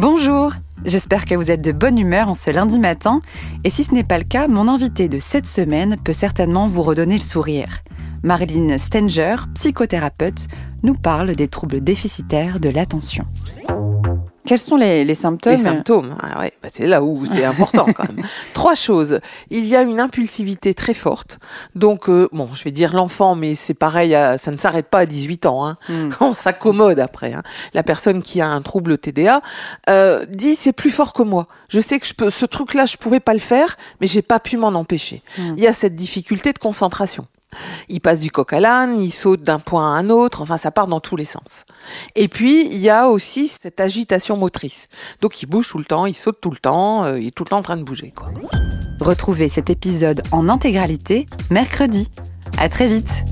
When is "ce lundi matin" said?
2.34-3.20